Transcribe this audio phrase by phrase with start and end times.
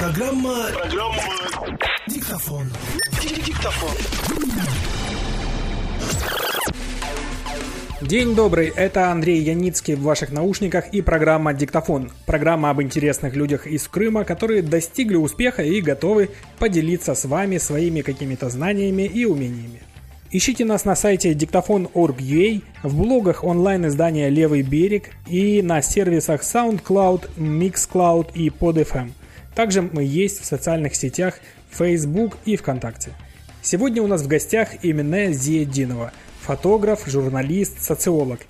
[0.00, 0.54] Программа...
[0.72, 1.78] Программа...
[2.08, 2.66] Диктофон.
[3.20, 3.96] Диктофон.
[8.00, 12.10] День добрый, это Андрей Яницкий в ваших наушниках и программа «Диктофон».
[12.24, 18.00] Программа об интересных людях из Крыма, которые достигли успеха и готовы поделиться с вами своими
[18.00, 19.82] какими-то знаниями и умениями.
[20.30, 28.32] Ищите нас на сайте диктофон.org.ua, в блогах онлайн-издания «Левый берег» и на сервисах SoundCloud, MixCloud
[28.32, 29.10] и PodFM.
[29.60, 31.34] Также мы есть в социальных сетях
[31.70, 33.10] Facebook и ВКонтакте.
[33.60, 38.40] Сегодня у нас в гостях Эмине Зиединова, фотограф, журналист, социолог.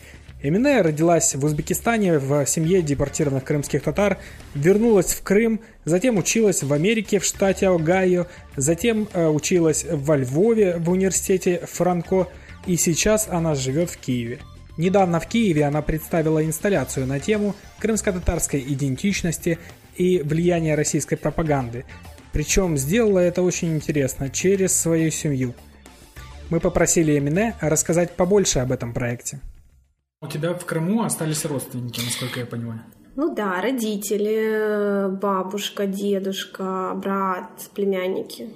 [0.40, 4.18] Эмине родилась в Узбекистане в семье депортированных крымских татар,
[4.54, 10.76] вернулась в Крым, затем училась в Америке в штате Огайо, затем э, училась во Львове
[10.76, 12.28] в университете Франко,
[12.66, 14.38] и сейчас она живет в Киеве.
[14.76, 19.58] Недавно в Киеве она представила инсталляцию на тему крымско-татарской идентичности
[20.00, 21.84] и влияния российской пропаганды.
[22.32, 25.52] Причем сделала это очень интересно, через свою семью.
[26.48, 29.40] Мы попросили Эмине рассказать побольше об этом проекте.
[30.22, 32.80] У тебя в Крыму остались родственники, насколько я понимаю.
[33.14, 38.48] Ну да, родители, бабушка, дедушка, брат, племянники.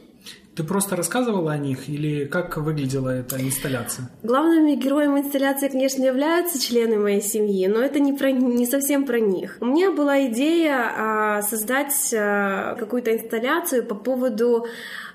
[0.56, 4.08] Ты просто рассказывала о них или как выглядела эта инсталляция?
[4.22, 9.18] Главными героями инсталляции, конечно, являются члены моей семьи, но это не, про, не совсем про
[9.18, 9.58] них.
[9.60, 14.66] У меня была идея а, создать а, какую-то инсталляцию по поводу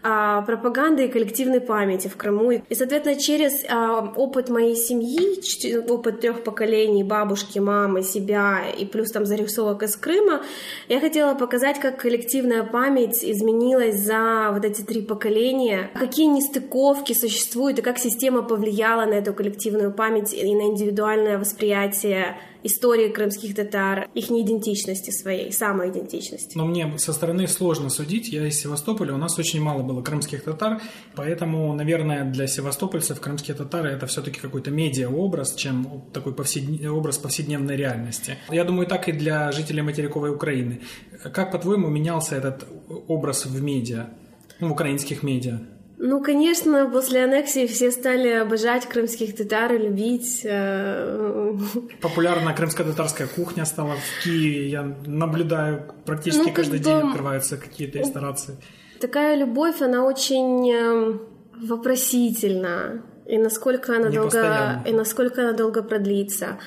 [0.02, 2.52] а, пропаганды и коллективной памяти в Крыму.
[2.52, 5.40] И, соответственно, через а, опыт моей семьи,
[5.90, 10.42] опыт трех поколений, бабушки, мамы, себя и плюс там зарисовок из Крыма,
[10.88, 15.29] я хотела показать, как коллективная память изменилась за вот эти три поколения,
[15.94, 22.38] какие нестыковки существуют и как система повлияла на эту коллективную память и на индивидуальное восприятие
[22.64, 26.58] истории крымских татар, их неидентичности своей, самоидентичности.
[26.58, 28.30] Но мне со стороны сложно судить.
[28.30, 30.82] Я из Севастополя, у нас очень мало было крымских татар,
[31.16, 36.86] поэтому, наверное, для севастопольцев крымские татары это все-таки какой-то медиа-образ, чем такой повседн...
[36.88, 38.38] образ повседневной реальности.
[38.50, 40.82] Я думаю, так и для жителей материковой Украины.
[41.34, 42.66] Как, по-твоему, менялся этот
[43.08, 44.10] образ в медиа,
[44.60, 45.60] в украинских медиа?
[46.02, 50.42] Ну, конечно, после аннексии все стали обожать крымских татар и любить.
[50.46, 51.58] Э,
[52.02, 54.70] Популярна крымско-татарская кухня стала в Киеве.
[54.70, 58.56] Я наблюдаю, практически ну, каждый день открываются какие-то ресторации.
[59.02, 61.22] Такая любовь, она очень эм,
[61.62, 63.04] вопросительна.
[63.26, 66.60] И насколько она долго, и насколько она долго продлится.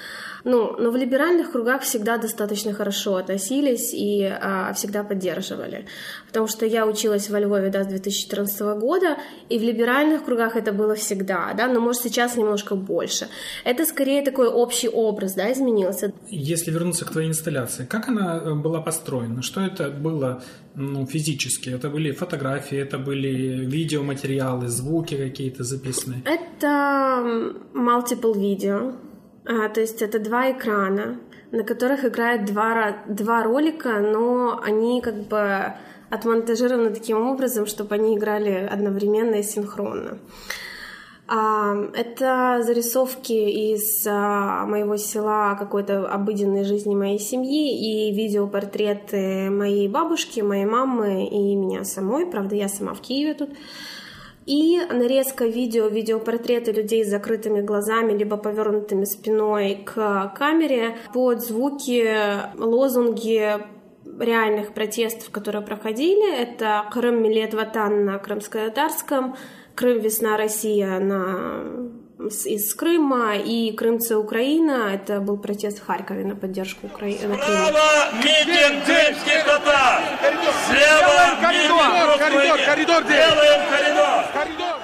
[0.44, 5.86] Ну, но в либеральных кругах всегда достаточно хорошо относились и а, всегда поддерживали.
[6.26, 10.72] Потому что я училась во Львове да, с 2014 года, и в либеральных кругах это
[10.72, 13.28] было всегда, да, но может сейчас немножко больше.
[13.64, 16.12] Это скорее такой общий образ, да, изменился.
[16.28, 19.42] Если вернуться к твоей инсталляции, как она э, была построена?
[19.42, 20.42] Что это было
[20.74, 21.70] ну, физически?
[21.70, 26.22] Это были фотографии, это были видеоматериалы, звуки какие-то записанные?
[26.24, 28.92] Это multiple видео.
[29.44, 31.18] А, то есть это два экрана,
[31.50, 35.74] на которых играют два, два ролика, но они как бы
[36.10, 40.18] отмонтажированы таким образом, чтобы они играли одновременно и синхронно.
[41.26, 49.88] А, это зарисовки из а, моего села, какой-то обыденной жизни моей семьи и видеопортреты моей
[49.88, 52.26] бабушки, моей мамы и меня самой.
[52.26, 53.50] Правда, я сама в Киеве тут.
[54.46, 62.08] И нарезка видео, видеопортреты людей с закрытыми глазами, либо повернутыми спиной к камере под звуки,
[62.58, 63.58] лозунги
[64.18, 66.36] реальных протестов, которые проходили.
[66.36, 69.36] Это Крым Милет Ватан на крымско-татарском,
[69.74, 71.92] Крым Весна Россия на
[72.44, 74.90] из Крыма и Крымцы Украина.
[74.92, 77.34] Это был протест в Харькове на поддержку Украины.
[77.34, 80.02] Справа митинг крымских татар!
[80.68, 83.91] Слева коридор, коридор, коридор, коридор!
[84.32, 84.80] Коридор.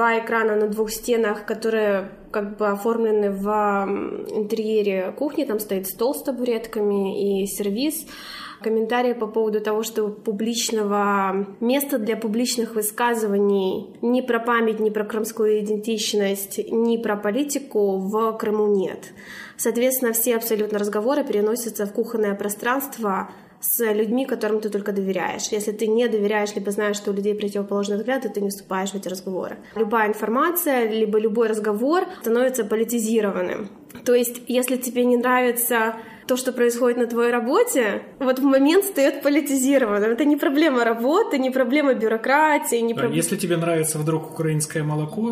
[0.00, 3.46] Два экрана на двух стенах, которые как бы оформлены в
[4.34, 5.44] интерьере кухни.
[5.44, 8.06] Там стоит стол с табуретками и сервис
[8.62, 15.04] комментарии по поводу того, что публичного места для публичных высказываний ни про память, ни про
[15.04, 19.12] крымскую идентичность, ни про политику в Крыму нет.
[19.58, 23.30] Соответственно, все абсолютно разговоры переносятся в кухонное пространство
[23.60, 25.48] с людьми, которым ты только доверяешь.
[25.48, 28.94] Если ты не доверяешь, либо знаешь, что у людей противоположные взгляды, ты не вступаешь в
[28.94, 29.58] эти разговоры.
[29.74, 33.68] Любая информация, либо любой разговор становится политизированным.
[34.04, 35.96] То есть, если тебе не нравится
[36.30, 40.12] то, что происходит на твоей работе, вот в момент стает политизированным.
[40.12, 43.16] Это не проблема работы, не проблема бюрократии, не да, проблема...
[43.16, 45.22] Если тебе нравится вдруг украинское молоко,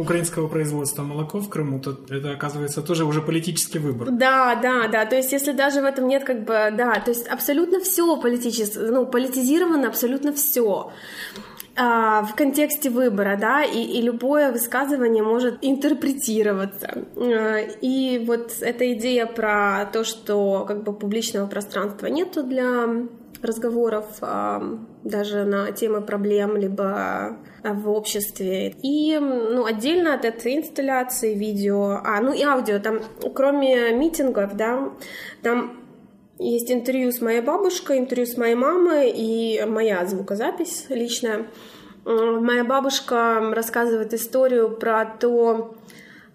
[0.00, 4.10] украинского производства молоко в Крыму, то это оказывается тоже уже политический выбор.
[4.12, 5.04] Да, да, да.
[5.04, 8.78] То есть, если даже в этом нет как бы, да, то есть абсолютно все политически,
[8.78, 10.92] ну, политизировано абсолютно все.
[11.80, 17.04] А, в контексте выбора, да, и, и любое высказывание может интерпретироваться.
[17.16, 22.88] А, и вот эта идея про то, что как бы публичного пространства нету для
[23.42, 24.60] разговоров а,
[25.04, 28.74] даже на темы проблем, либо в обществе.
[28.82, 32.98] И ну, отдельно от этой инсталляции видео, а, ну и аудио, там
[33.34, 34.90] кроме митингов, да,
[35.42, 35.77] там
[36.38, 41.46] есть интервью с моей бабушкой, интервью с моей мамой и моя звукозапись личная.
[42.04, 45.74] Моя бабушка рассказывает историю про то,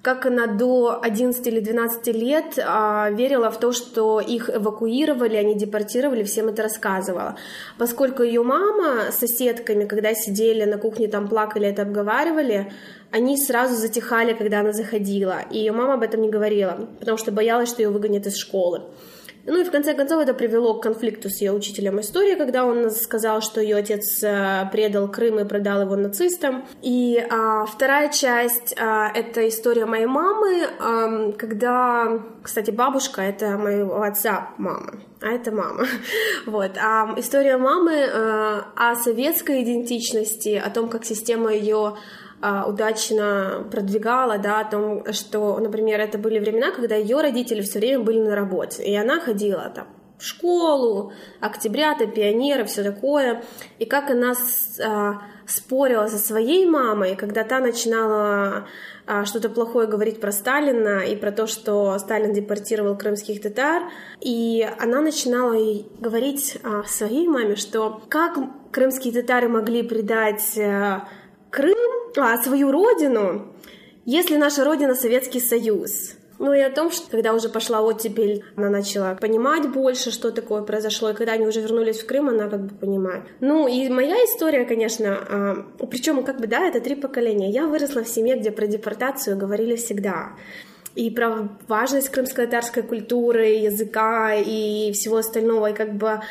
[0.03, 5.55] как она до 11 или 12 лет а, верила в то, что их эвакуировали, они
[5.55, 7.37] депортировали, всем это рассказывала.
[7.77, 12.73] Поскольку ее мама с соседками, когда сидели на кухне, там плакали, это обговаривали,
[13.11, 15.37] они сразу затихали, когда она заходила.
[15.49, 18.81] И ее мама об этом не говорила, потому что боялась, что ее выгонят из школы.
[19.45, 22.89] Ну и в конце концов это привело к конфликту с ее учителем истории, когда он
[22.91, 26.65] сказал, что ее отец э, предал Крым и продал его нацистам.
[26.81, 34.01] И а, вторая часть а, это история моей мамы, а, когда, кстати, бабушка это моего
[34.01, 35.85] отца мама, а это мама.
[36.45, 36.77] Вот.
[36.77, 41.95] А история мамы а, о советской идентичности, о том, как система ее
[42.45, 47.79] а, удачно продвигала, да, о том, что, например, это были времена, когда ее родители все
[47.79, 49.87] время были на работе, и она ходила там
[50.17, 53.43] в школу, октябрята, пионеры, все такое,
[53.79, 54.33] и как она
[54.83, 58.67] а, спорила со своей мамой, когда та начинала
[59.07, 63.83] а, что-то плохое говорить про Сталина и про то, что Сталин депортировал крымских татар,
[64.19, 65.55] и она начинала
[65.97, 68.37] говорить а, своей маме, что как
[68.73, 71.07] крымские татары могли предать а,
[71.53, 73.53] Крым, а, свою родину,
[74.05, 76.15] если наша родина Советский Союз.
[76.39, 80.63] Ну и о том, что когда уже пошла оттепель, она начала понимать больше, что такое
[80.63, 83.23] произошло, и когда они уже вернулись в Крым, она как бы понимает.
[83.39, 85.17] Ну и моя история, конечно,
[85.79, 87.51] а, причем как бы, да, это три поколения.
[87.51, 90.33] Я выросла в семье, где про депортацию говорили всегда
[90.95, 95.71] и про важность крымско-татарской культуры, языка и всего остального.
[95.71, 96.21] И как бы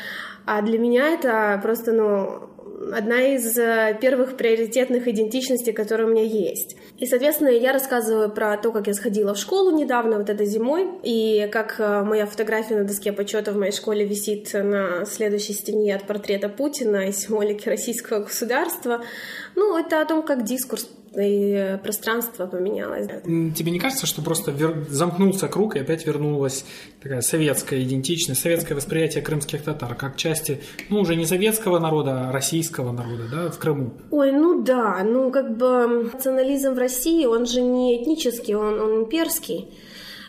[0.45, 2.49] а для меня это просто, ну,
[2.91, 6.75] одна из э, первых приоритетных идентичностей, которые у меня есть.
[6.97, 10.87] И, соответственно, я рассказываю про то, как я сходила в школу недавно, вот этой зимой,
[11.03, 15.95] и как э, моя фотография на доске почета в моей школе висит на следующей стене
[15.95, 19.03] от портрета Путина и символики российского государства.
[19.55, 23.07] Ну, это о том, как дискурс и пространство поменялось.
[23.55, 24.85] Тебе не кажется, что просто вер...
[24.89, 26.65] замкнулся круг и опять вернулась
[27.01, 32.31] такая советская идентичность, советское восприятие крымских татар как части, ну, уже не советского народа, а
[32.31, 33.93] российского народа, да, в Крыму?
[34.11, 39.03] Ой, ну да, ну как бы национализм в России, он же не этнический, он, он
[39.03, 39.69] имперский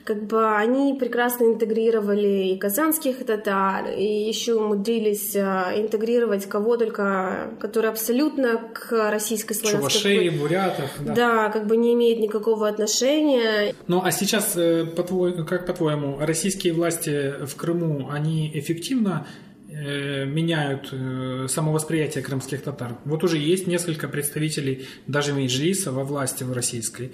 [0.04, 7.50] как бы они прекрасно интегрировали и казанских татар, и еще умудрились а, интегрировать кого только,
[7.58, 9.90] который абсолютно к российской славянской...
[9.90, 10.90] Чувашей, бурятов.
[11.00, 11.14] Да.
[11.14, 13.74] да, как бы не имеет никакого отношения.
[13.86, 19.53] Ну, а сейчас, э, по твой, как по-твоему, российские власти в Крыму, они эффективно Э,
[19.74, 22.96] меняют э, самовосприятие крымских татар.
[23.04, 27.12] Вот уже есть несколько представителей даже Меджлиса во власти в российской.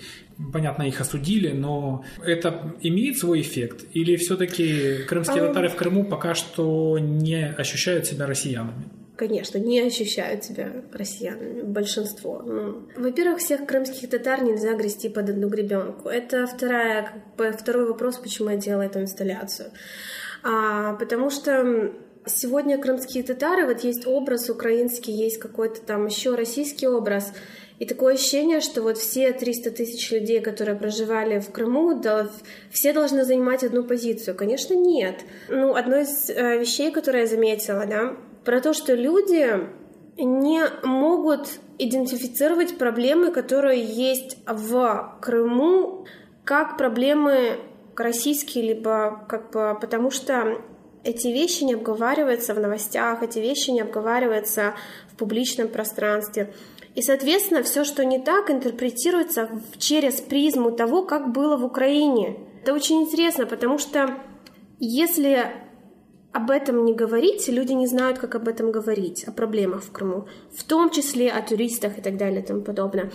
[0.53, 3.85] Понятно, их осудили, но это имеет свой эффект?
[3.93, 8.85] Или все-таки крымские татары в Крыму пока что не ощущают себя россиянами?
[9.21, 12.41] конечно, не ощущают себя россиянами, большинство.
[12.41, 16.09] Ну, во-первых, всех крымских татар нельзя грести под одну гребенку.
[16.09, 19.73] Это вторая, как бы, второй вопрос, почему я делала эту инсталляцию.
[20.43, 21.93] А, потому что
[22.27, 27.33] Сегодня крымские татары, вот есть образ украинский, есть какой-то там еще российский образ.
[27.79, 32.29] И такое ощущение, что вот все 300 тысяч людей, которые проживали в Крыму, да,
[32.71, 34.37] все должны занимать одну позицию.
[34.37, 35.21] Конечно, нет.
[35.49, 39.67] Ну, одно из э, вещей, которые я заметила, да, про то, что люди
[40.19, 41.49] не могут
[41.79, 46.07] идентифицировать проблемы, которые есть в Крыму,
[46.45, 47.61] как проблемы
[47.97, 50.61] российские, либо как бы потому что
[51.05, 54.75] эти вещи не обговариваются в новостях, эти вещи не обговариваются
[55.13, 56.53] в публичном пространстве.
[56.95, 62.37] И, соответственно, все, что не так, интерпретируется через призму того, как было в Украине.
[62.63, 64.19] Это очень интересно, потому что
[64.79, 65.47] если
[66.33, 70.27] об этом не говорить, люди не знают, как об этом говорить, о проблемах в Крыму,
[70.53, 73.11] в том числе о туристах и так далее и тому подобное.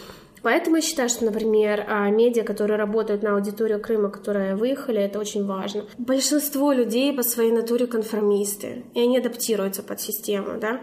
[0.46, 5.18] Поэтому я считаю, что, например, а, медиа, которые работают на аудиторию Крыма, которые выехали, это
[5.18, 5.86] очень важно.
[5.98, 10.82] Большинство людей по своей натуре конформисты, и они адаптируются под систему, да.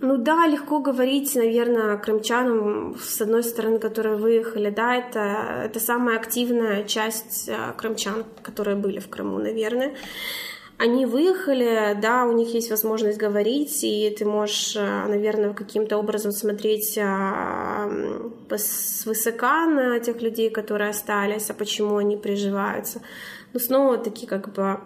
[0.00, 6.16] Ну да, легко говорить, наверное, крымчанам, с одной стороны, которые выехали, да, это, это самая
[6.16, 9.94] активная часть а, крымчан, которые были в Крыму, наверное.
[10.82, 16.32] Они выехали, да, у них есть возможность говорить, и ты можешь, а, наверное, каким-то образом
[16.32, 17.86] смотреть а,
[18.56, 23.02] свысока на тех людей, которые остались, а почему они приживаются.
[23.52, 24.80] Но снова-таки, как бы,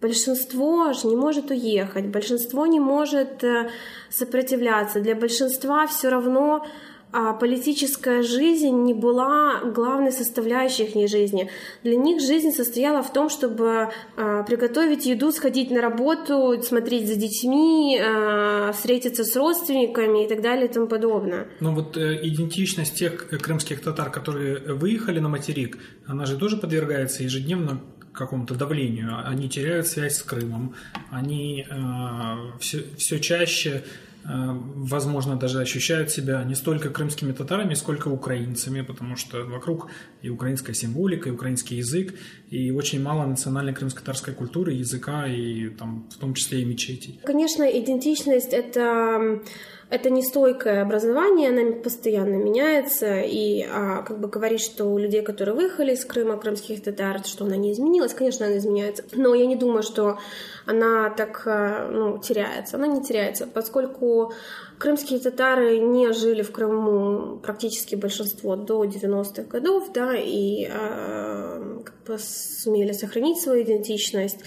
[0.00, 3.68] Большинство же не может уехать, большинство не может э,
[4.10, 5.00] сопротивляться.
[5.00, 6.64] Для большинства все равно
[7.10, 11.50] политическая жизнь не была главной составляющей их жизни.
[11.82, 17.16] Для них жизнь состояла в том, чтобы а, приготовить еду, сходить на работу, смотреть за
[17.16, 21.48] детьми, а, встретиться с родственниками и так далее и тому подобное.
[21.60, 27.22] Но вот э, идентичность тех крымских татар, которые выехали на материк, она же тоже подвергается
[27.22, 27.80] ежедневно
[28.12, 29.22] какому-то давлению.
[29.24, 30.74] Они теряют связь с Крымом,
[31.10, 38.08] они э, все, все чаще э, возможно, даже ощущают себя не столько крымскими татарами, сколько
[38.08, 42.14] украинцами, потому что вокруг и украинская символика, и украинский язык,
[42.50, 47.20] и очень мало национальной крымско-татарской культуры, языка, и там, в том числе и мечетей.
[47.24, 49.42] Конечно, идентичность— это
[49.90, 55.22] это не стойкое образование, оно постоянно меняется, и а, как бы говорить, что у людей,
[55.22, 59.46] которые выехали из Крыма, крымских татар, что она не изменилась, конечно, она изменяется, но я
[59.46, 60.18] не думаю, что
[60.66, 62.76] она так а, ну, теряется.
[62.76, 64.32] Она не теряется, поскольку
[64.78, 71.94] крымские татары не жили в Крыму практически большинство до 90-х годов, да, и э, как
[72.06, 74.38] бы сумели сохранить свою идентичность.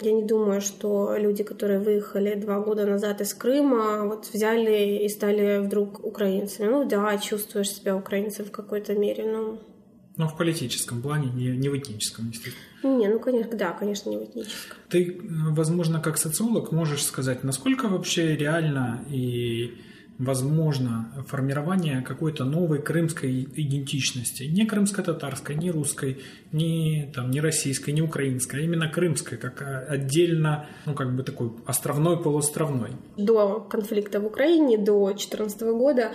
[0.00, 5.08] Я не думаю, что люди, которые выехали два года назад из Крыма, вот взяли и
[5.08, 6.68] стали вдруг украинцами.
[6.68, 9.58] Ну да, чувствуешь себя украинцем в какой-то мере, но
[10.16, 12.98] но в политическом плане, не, не в этническом, естественно.
[12.98, 14.76] Не, ну, конечно, да, конечно, не в этническом.
[14.88, 19.78] Ты, возможно, как социолог можешь сказать, насколько вообще реально и
[20.20, 24.42] возможно формирование какой-то новой крымской идентичности.
[24.42, 26.20] Не крымско-татарской, не русской,
[26.52, 31.52] не, там, не российской, не украинской, а именно крымской, как отдельно, ну, как бы такой
[31.64, 32.90] островной, полуостровной.
[33.16, 36.12] До конфликта в Украине, до 2014 года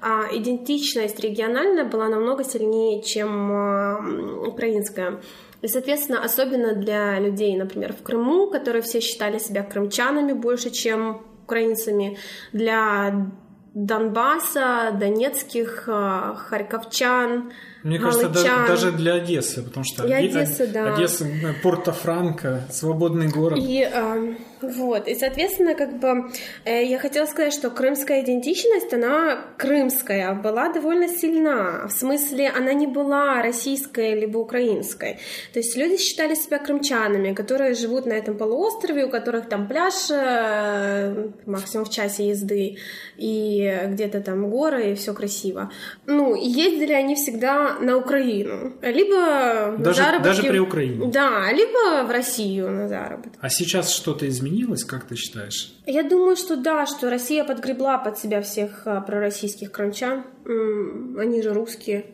[0.00, 3.98] идентичность региональная была намного сильнее, чем а,
[4.46, 5.20] украинская.
[5.62, 11.22] И, соответственно, особенно для людей, например, в Крыму, которые все считали себя крымчанами больше, чем
[11.44, 12.18] украинцами,
[12.52, 13.30] для
[13.74, 20.94] Донбасса, донецких, а, харьковчан, мне кажется, даже, даже для Одессы, потому что Одесса, да.
[20.94, 23.58] Одесса, э, Порто-Франко, свободный город.
[23.60, 26.30] И э, вот, и соответственно, как бы
[26.64, 31.86] э, я хотела сказать, что крымская идентичность, она крымская, была довольно сильна.
[31.86, 35.18] В смысле, она не была российской либо украинской.
[35.52, 40.10] То есть люди считали себя крымчанами, которые живут на этом полуострове, у которых там пляж
[40.10, 42.78] э, максимум в часе езды,
[43.16, 45.70] и где-то там горы, и все красиво.
[46.06, 51.10] Ну, ездили они всегда на Украину, либо даже, на Даже при Украине?
[51.10, 53.34] Да, либо в Россию на заработок.
[53.40, 55.74] А сейчас что-то изменилось, как ты считаешь?
[55.86, 60.24] Я думаю, что да, что Россия подгребла под себя всех а, пророссийских крымчан.
[60.44, 62.06] Они же русские.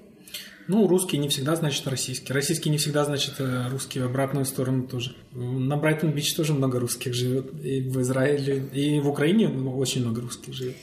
[0.68, 2.32] Ну, русский не всегда значит российский.
[2.32, 5.14] Российский не всегда значит э, русский в обратную сторону тоже.
[5.32, 7.52] На Брайтон-Бич тоже много русских живет.
[7.62, 10.76] И в Израиле, и в Украине очень много русских живет.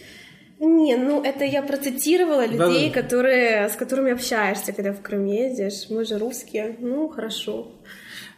[0.59, 5.89] Не, ну это я процитировала людей, да, которые, с которыми общаешься, когда в Крым ездишь.
[5.89, 6.75] Мы же русские.
[6.79, 7.71] Ну, хорошо.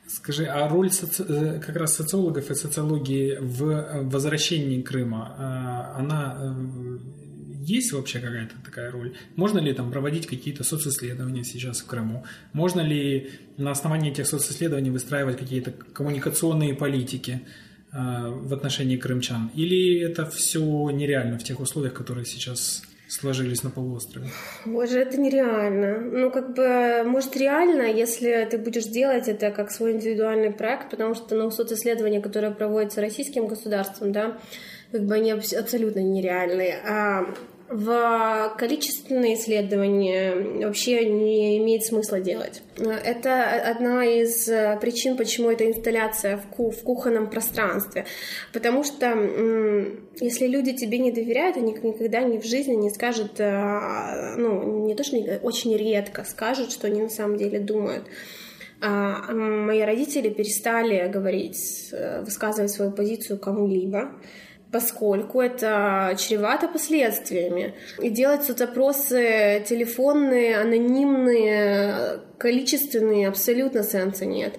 [0.08, 1.24] Скажи, а роль соци...
[1.28, 6.98] Э, как раз социологов и социологии в возвращении Крыма, э, она э,
[7.64, 9.16] есть вообще какая-то такая роль?
[9.36, 12.26] Можно ли там проводить какие-то социсследования сейчас в Крыму?
[12.54, 17.42] Можно ли на основании этих социсследований выстраивать какие-то коммуникационные политики?
[17.94, 19.52] Э, в отношении крымчан?
[19.54, 24.30] Или это все нереально в тех условиях, которые сейчас сложились на полуострове?
[24.66, 26.00] Боже, это нереально.
[26.00, 31.16] Ну, как бы, может, реально, если ты будешь делать это как свой индивидуальный проект, потому
[31.16, 34.38] что, ну, социсследования, которые проводятся российским государством, да,
[34.94, 36.78] как бы они абсолютно нереальные.
[36.88, 37.34] А
[37.72, 42.62] в количественные исследования вообще не имеет смысла делать.
[42.78, 48.06] Это одна из э, причин, почему это инсталляция в, ку в кухонном пространстве.
[48.52, 49.08] Потому что
[50.20, 54.94] если люди тебе не доверяют, они никогда ни в жизни не скажут, э, ну, не
[54.94, 58.04] то, что не, очень редко скажут, что они на самом деле думают.
[58.82, 64.12] А мои родители перестали говорить, э, высказывать свою позицию кому-либо
[64.72, 67.74] поскольку это чревато последствиями.
[68.02, 74.58] И делать соцопросы телефонные, анонимные, количественные абсолютно сенса нет.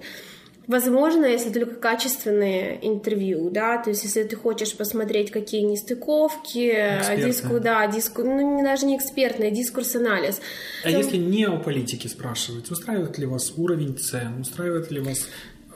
[0.65, 7.59] Возможно, если только качественные интервью, да, то есть если ты хочешь посмотреть, какие нестыковки, диску,
[7.59, 10.39] да, диску, ну, не, даже не экспертный, а дискурс-анализ.
[10.85, 10.97] А то...
[10.97, 15.27] если не о политике спрашивать, устраивает ли вас уровень цен, устраивает ли вас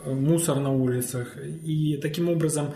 [0.06, 2.74] э, мусор на улицах, и таким образом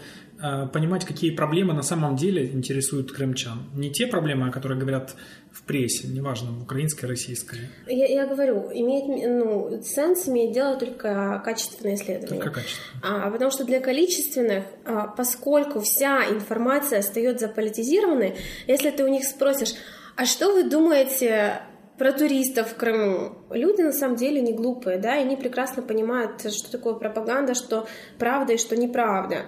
[0.74, 3.70] понимать, какие проблемы на самом деле интересуют крымчан.
[3.76, 5.16] Не те проблемы, о которых говорят
[5.52, 7.70] в прессе, неважно, украинской, российской.
[7.88, 12.42] Я, я говорю, имеет, ну, сенс имеет дело только качественное исследование.
[12.42, 13.02] Только качественное.
[13.04, 18.36] А, потому что для количественных, а, поскольку вся информация остается заполитизированной,
[18.68, 19.74] если ты у них спросишь,
[20.16, 21.62] а что вы думаете
[22.02, 23.38] про туристов в Крыму.
[23.52, 27.88] Люди на самом деле не глупые, да, и они прекрасно понимают, что такое пропаганда, что
[28.18, 29.46] правда и что неправда.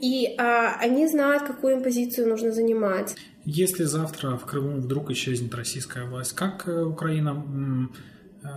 [0.00, 3.14] И а, они знают, какую им позицию нужно занимать.
[3.44, 7.40] Если завтра в Крыму вдруг исчезнет российская власть, как э, Украина
[8.42, 8.48] э,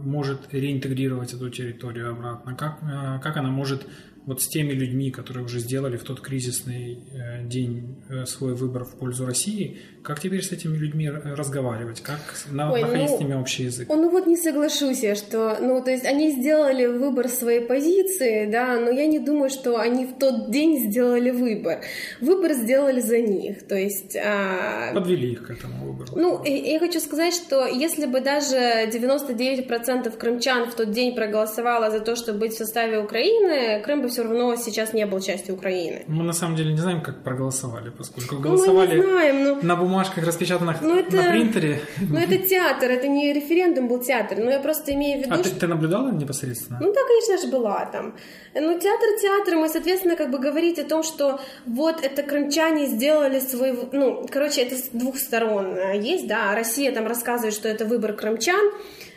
[0.00, 2.54] может реинтегрировать эту территорию обратно?
[2.54, 3.88] Как, э, как она может
[4.26, 8.84] вот с теми людьми, которые уже сделали в тот кризисный э, день э, свой выбор
[8.84, 13.34] в пользу России, как теперь с этими людьми разговаривать, как Ой, находить ну, с ними
[13.34, 13.88] общий язык?
[13.88, 18.78] Ну вот не соглашусь я, что, ну то есть они сделали выбор своей позиции, да,
[18.78, 21.80] но я не думаю, что они в тот день сделали выбор.
[22.20, 24.16] Выбор сделали за них, то есть...
[24.16, 24.92] А...
[24.94, 26.12] Подвели их к этому выбору.
[26.16, 32.00] Ну, я хочу сказать, что если бы даже 99% крымчан в тот день проголосовало за
[32.00, 36.04] то, чтобы быть в составе Украины, Крым бы все равно сейчас не был частью Украины.
[36.06, 39.58] Мы на самом деле не знаем, как проголосовали, поскольку голосовали ну, мы не знаем, но...
[39.62, 41.16] на бумажках, распечатанных ну, это...
[41.16, 41.80] на принтере.
[42.00, 44.38] Ну, это театр, это не референдум был театр.
[44.38, 45.50] Но я просто имею в виду, А что...
[45.50, 46.78] ты, ты наблюдала непосредственно?
[46.80, 48.14] Ну да, конечно же, была там.
[48.54, 53.40] Ну, театр театром, и, соответственно, как бы говорить о том, что вот это крымчане сделали
[53.40, 53.76] свой...
[53.90, 56.54] Ну, короче, это с двух сторон есть, да.
[56.54, 58.70] Россия там рассказывает, что это выбор крымчан,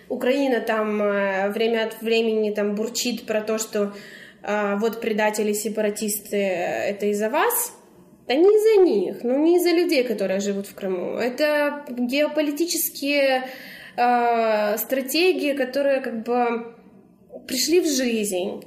[0.09, 3.91] Украина там э, время от времени там бурчит про то, что а,
[4.43, 7.73] вот предатели, сепаратисты, это из-за вас,
[8.27, 11.15] да не из-за них, ну не из-за людей, которые живут в Крыму.
[11.17, 13.47] Это геополитические
[13.95, 16.75] э, стратегии, которые как бы
[17.47, 18.63] пришли в жизнь.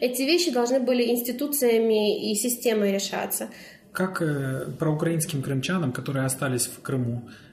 [0.00, 3.50] Эти вещи должны были институциями и системой решаться.
[3.92, 7.51] Как э, украинским крымчанам, которые остались в Крыму, а,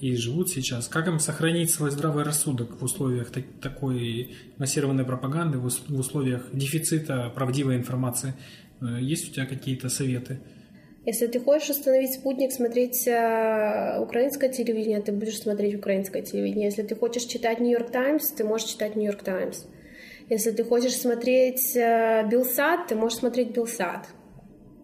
[0.00, 5.58] и живут сейчас, как им сохранить свой здравый рассудок в условиях так, такой массированной пропаганды,
[5.58, 8.34] в, в условиях дефицита правдивой информации?
[8.82, 10.40] Э, есть у тебя какие-то советы?
[11.04, 16.66] Если ты хочешь установить спутник, смотреть э, украинское телевидение, ты будешь смотреть украинское телевидение.
[16.66, 19.64] Если ты хочешь читать Нью-Йорк Таймс, ты можешь читать Нью-Йорк Таймс.
[20.28, 24.06] Если ты хочешь смотреть э, Билсад, ты можешь смотреть Билсад.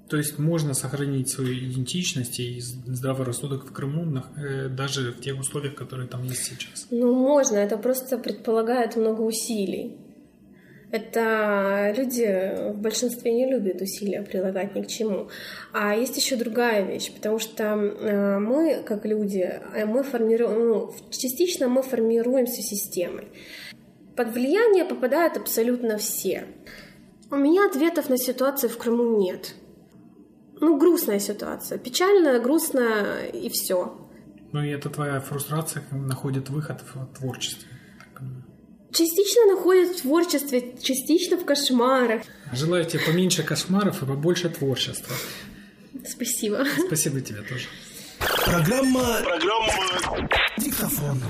[0.09, 5.39] То есть можно сохранить свою идентичность и здравый рассудок в Крыму э, даже в тех
[5.39, 6.87] условиях, которые там есть сейчас?
[6.91, 7.57] Ну, можно.
[7.57, 9.99] Это просто предполагает много усилий.
[10.91, 15.29] Это люди в большинстве не любят усилия прилагать ни к чему.
[15.75, 20.95] А есть еще другая вещь, потому что э, мы, как люди, э, мы формируем, ну,
[21.11, 23.29] частично мы формируемся системой.
[24.17, 26.47] Под влияние попадают абсолютно все.
[27.31, 29.55] У меня ответов на ситуацию в Крыму нет
[30.61, 31.79] ну, грустная ситуация.
[31.79, 33.97] Печальная, грустная и все.
[34.53, 37.69] Ну и это твоя фрустрация находит выход в творчестве.
[38.91, 42.23] Частично находит в творчестве, частично в кошмарах.
[42.53, 45.15] Желаю тебе поменьше кошмаров и побольше творчества.
[46.07, 46.65] Спасибо.
[46.87, 47.67] Спасибо тебе тоже.
[48.45, 49.21] Программа...
[49.23, 50.29] Программа...
[50.57, 51.21] Диктофон.